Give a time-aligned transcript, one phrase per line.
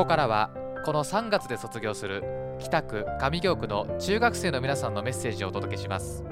[0.00, 0.48] こからは
[0.86, 2.24] この3月で卒業する
[2.58, 6.24] 北区上京区の中学生の皆さんのメッセージをお届けします。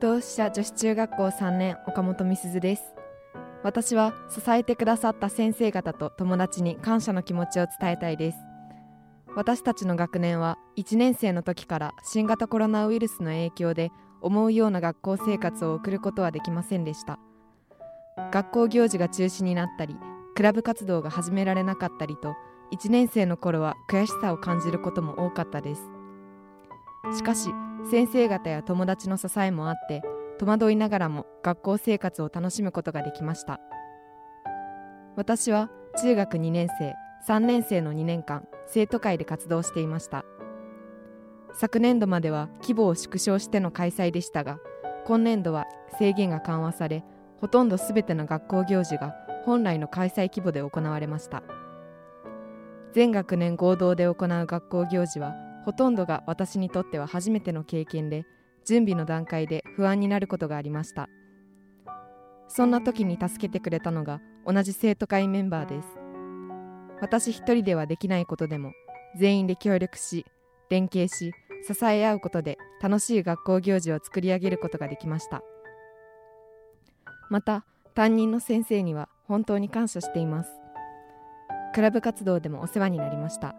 [0.00, 3.01] 同志社女子中学校3年岡本美鈴です。
[3.64, 8.38] 私は支えてくださった先生方と友達に感謝の気持ちを伝えたいです。
[9.34, 17.18] 私たちの学年は1年生の時から新型コロナウイルスの影響で思うような学校生活を送ることはできませんでした。
[18.30, 19.96] 学校行事が中止になったり
[20.34, 22.34] クラブ活動が始められなかったりと
[22.72, 25.82] 1年生の頃は悔しさを感じることも多かったです。
[27.16, 27.50] しかし
[27.90, 30.02] 先生方や友達の支えもあって
[30.42, 33.60] 戸惑いながらも学校生活を楽しむことができました。
[35.14, 36.94] 私は中学2年生
[37.28, 40.24] 3年生の2年間生徒会で活動していました。
[41.52, 44.58] 昨年度までは規模を縮小しての開催でしたが
[45.06, 47.04] 今年度は制限が緩和され
[47.40, 49.14] ほとんどすべての学校行事が
[49.44, 51.44] 本来の開催規模で行われました。
[52.94, 58.24] 全学年合同で行う学校行事はほとんどが私にとっては初めての経験で
[58.64, 61.08] 準備の段階で不安になることがありました。
[62.48, 65.88] そんな時に助けてくれたのが同じ生徒会メンバーです。
[67.00, 68.72] 私一人ではできないことでも
[69.18, 70.24] 全員で協力し
[70.70, 71.32] 連携し
[71.66, 75.42] 支え合うことで楽しい学校行事を作り上げることができました。
[77.30, 80.50] また担任の先生には本当に感謝しています。
[81.74, 83.54] クラブ活動でもお世話になりました。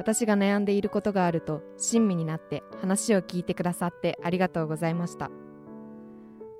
[0.00, 5.30] 私が悩んでいることがあると親身になって話を聞いてくださってありがとうございました。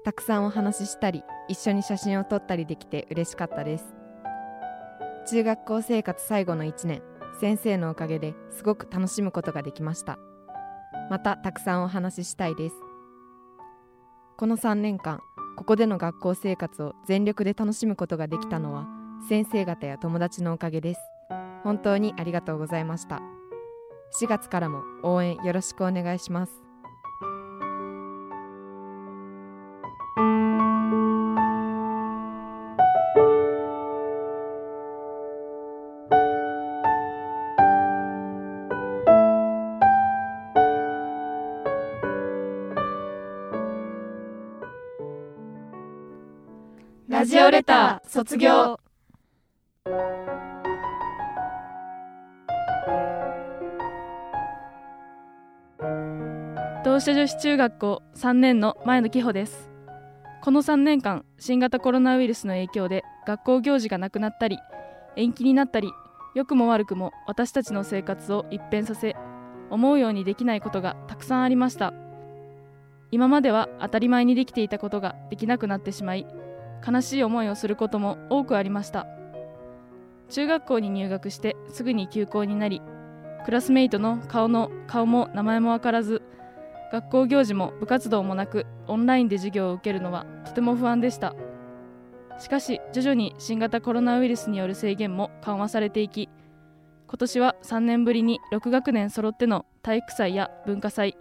[0.05, 3.94] たくさんお話ししたり一緒に写真を撮ったりできて嬉しかったです。
[5.30, 7.02] 中学校生活最後の1年
[7.41, 10.19] 先生のおかげですごく楽しむことができました。
[11.09, 12.75] またたくさんお話ししたいです。
[14.37, 15.20] この3年間
[15.56, 18.87] ここでの学校生活を全力で楽しむことができたのは
[19.31, 21.00] 先生方や友達のおかげです。
[21.62, 23.20] 本当にありがとうございました。
[24.19, 26.53] 4月からも応援よろしくお願いします。
[47.09, 48.79] ラジオレター卒業。
[56.90, 59.70] 同志社女子中学校3年の前野紀穂です。
[60.42, 64.58] この3年間新型コロナウイルスの影響で学校行事がなくなったり
[65.14, 65.92] 延期になったり
[66.34, 69.14] 良くも悪くも私たちの生活を一変させ
[69.70, 71.94] 思うようにできないことがたくさんありました。
[73.12, 76.26] 今までは当たり前にできていたことができなくなってしまい
[76.84, 79.06] 悲しい思いをすることも多くありました。
[80.28, 82.82] 中学校に入学してすぐに休校になり
[83.44, 86.22] クラスメイトの顔の顔も名前も分からず
[86.92, 91.34] 学校行事も部活動もなくオンラインで授業を受けるのはとても不安でした。
[92.40, 96.30] しかし徐々に新型コロナウイルスによる制限も緩和されていき
[97.06, 101.18] 今年は3年ぶりに6学年揃っての体育祭や文化祭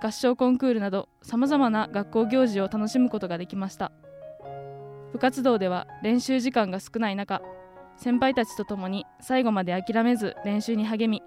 [0.00, 3.92] 合唱コンクールなどさまざまな学校行事を楽しむことができました。
[5.12, 7.42] 部活動では練習時間が少ない中
[7.96, 11.22] 先輩たちと共に最後まで諦めず練習に励み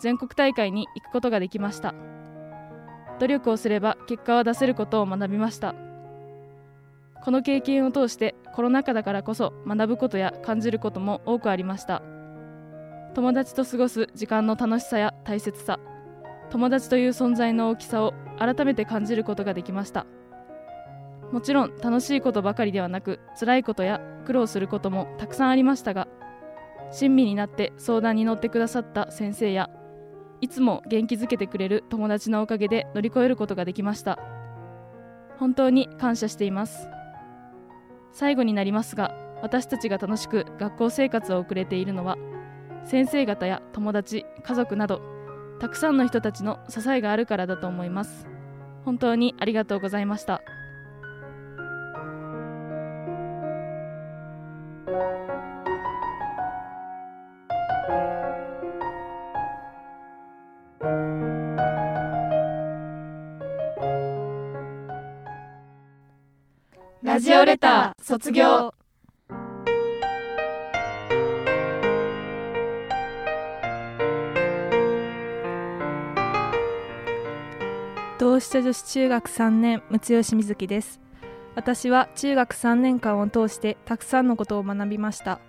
[0.00, 1.94] 全国大会に行くことができました。
[3.20, 5.74] 努力をすれば結果は出せることを学びました。
[7.22, 12.02] この経験を通してコロナ禍だからこそ学ぶことや感じることも多くありました。
[13.14, 15.80] 友達と過ごす時間の楽しさや大切さ
[16.48, 20.06] 友達という存在の大きさを改めて感じることができました。
[21.30, 26.08] もちろん楽しいことばかりではなく辛いことや苦労することもたくさんありましたが
[26.90, 29.70] 親身になって相談に乗ってくださった先生や
[30.40, 34.18] いつも元気づけてくれる友達のおかげで乗り越えることができました。
[35.38, 36.88] 本当に感謝しています。
[38.12, 42.18] 最後になりますが私たちが楽しく学校生活を送れているのは
[42.84, 45.00] 先生方や友達家族など
[45.60, 48.26] たくさんの人たちの支えがあるからだと思います。
[48.84, 50.40] 本当にありがとうございました。
[67.10, 68.72] ラジオレター卒業。
[78.16, 81.00] 同志社女子中学3年六吉瑞希です。
[81.56, 85.40] 私は中学3年間を通してたくさんのことを学びました。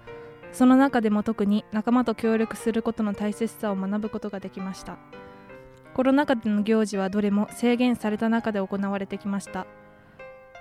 [0.51, 4.97] その中でも特に仲間と協力することの大切さを学ぶことができました。
[5.93, 9.67] コロナ禍での行事はどれも制限された中で行われてきました。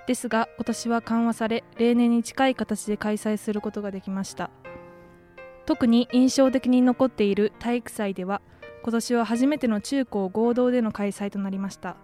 [0.07, 4.49] ですが今年は緩和され例年に近い形で開催することができました。
[5.65, 8.41] 特に印象的に残っている体育祭では
[8.83, 11.97] 今年は初めての中高合同での開催となりました。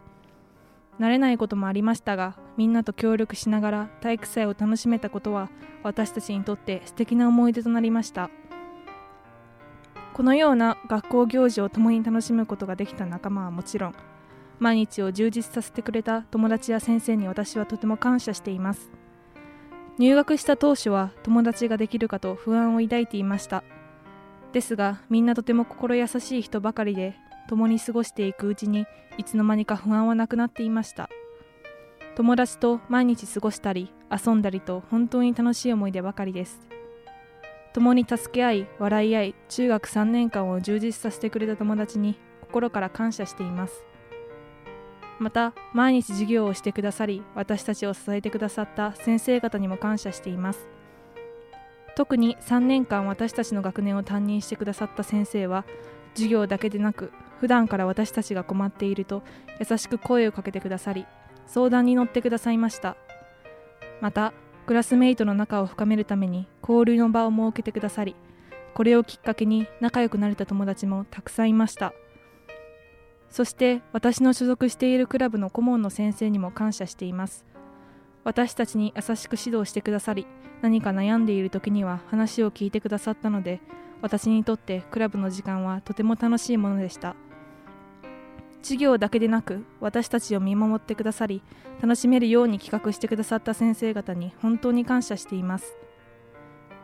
[0.99, 5.49] 慣れないこともありましたがみんなと協力しながら体育祭を楽しめたことは
[5.83, 8.29] 私たちにとって素敵な思い出となりました。
[10.13, 13.95] このような学校行事を共に楽しむことができた仲間はもちろん
[14.59, 18.92] 毎日を充実させてくれた友達や先生に私はとても感謝しています。
[19.98, 23.63] 入学した当初は友達ができるかと不安を抱いていました。
[24.54, 27.15] ですがみんなとても心優しい人ばかりで
[27.50, 28.86] 共に過ごしていくうちに
[29.18, 31.09] いつの間にか不安はなくなっていました。
[32.15, 36.68] 友達と毎日過ごしたり遊んだりと本当に楽しい思い出ばかりです。
[37.74, 43.83] 共に助け合い笑い合い中学3年間を充実させてくれた友達に心から感謝しています。
[45.19, 50.68] また毎日授業をしてくださり私たちを支えてくださった先生方にも感謝しています。
[51.96, 55.66] 特に3年間私たちの学年を担任してくださった先生は
[56.14, 59.24] 授業だけでなく普段から私たちが困っていると
[59.60, 61.08] 優しく声をかけてくださり
[61.48, 62.98] 相談に乗ってくださいました。
[64.00, 64.34] また
[64.68, 68.16] クラスメイトの仲を深めるために交流の場を設けてくださり
[68.75, 71.94] これをきっかけに仲良くなれた友達もたくさんいました。
[73.29, 77.45] そして私の所属しているクラブの顧問の先生にも感謝しています。
[78.24, 80.27] 私たちに優しく指導してくださり
[80.62, 83.62] 何か悩んでいる時には話を聞いてくださったので
[84.01, 87.15] 私にとってクラブの時間はとても楽しいものでした。
[88.62, 91.41] 授業だけでなく私たちを見守ってくださり
[91.81, 95.77] 楽しめるように企画してくださった先生方に本当に感謝しています。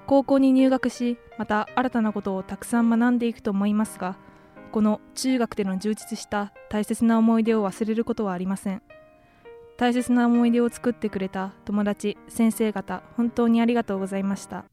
[0.06, 4.18] 高校に入学しまた新たなことをたくさん学んでいくと思いますが
[4.74, 8.82] この中学での充実した大切な思い出を忘れることはありません。
[9.78, 14.66] 大切な思い出を作ってくれた友達先生方本当にありがとうございました。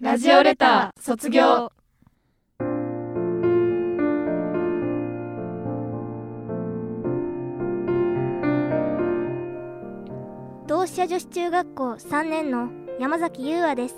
[0.00, 1.70] ラジオレター卒業。
[10.70, 12.70] 同志社女子中学校3年の
[13.00, 13.96] 山崎優愛です。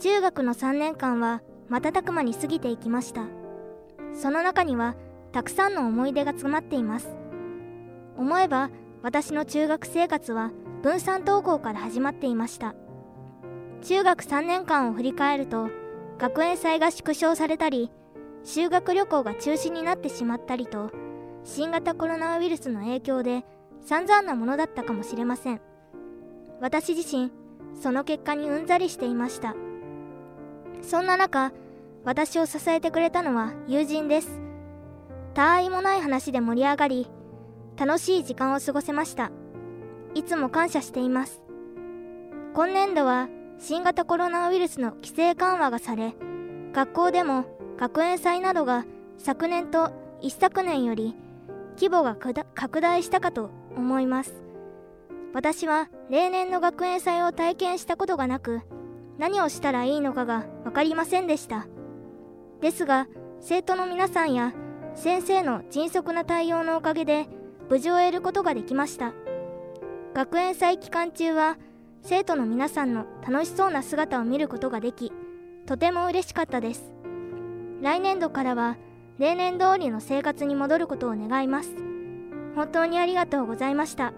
[0.00, 3.26] 中学の3年間は瞬く間に過ぎていきました。
[4.12, 4.96] その中には
[5.30, 7.14] たくさんの思い出が詰まっています。
[8.18, 8.70] 思えば
[9.02, 10.50] 私の中学生活は
[10.82, 12.74] 分散登校から始まっていました。
[13.82, 15.68] 中学3年間を振り返ると
[16.18, 17.92] 学園祭が縮小されたり
[18.42, 20.90] 修学旅行が中止になってしまったりと
[21.44, 23.44] 新型コロナウイルスの影響で
[23.84, 25.60] 散々なものだったかもしれません。
[26.60, 27.32] 私自身
[27.80, 29.54] その結果にうんざりしていました。
[30.82, 31.52] そんな中
[32.04, 34.40] 私を支えてくれたのは友人です。
[35.34, 37.08] 他愛もない話で盛り上がり
[37.76, 39.30] 楽しい時間を過ごせました。
[40.14, 41.42] いつも感謝しています。
[42.52, 46.14] 今年度は新型コロナウイルスの規制緩和がされ
[46.72, 47.44] 学校でも
[47.78, 48.86] 学園祭などが
[49.18, 51.14] 昨年と一昨年より
[51.76, 54.42] 規模が拡大したかと思います。
[55.32, 58.62] 私は例年の学園祭を体験したことがなく
[59.18, 61.66] 何をしたらいいのかが分かりませんでした。
[62.60, 63.06] ですが
[63.40, 64.52] 生徒の皆さんや
[64.94, 67.26] 先生の迅速な対応のおかげで
[67.68, 69.12] 無事を得ることができました。
[70.14, 71.56] 学園祭期間中は
[72.02, 75.12] 生徒の皆さんの楽しそうな姿を見ることができ
[75.66, 76.92] とても嬉しかったです。
[77.80, 78.76] 来年度からは
[79.18, 81.89] 例年通りの生活に戻ることを願います。
[82.54, 84.12] 本当にありがとうございました。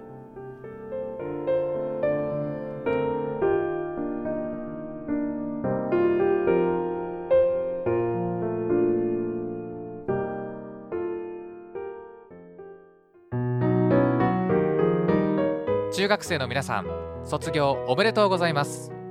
[15.92, 16.86] 中学生の皆さん
[17.24, 19.01] 卒業おめでとうございます。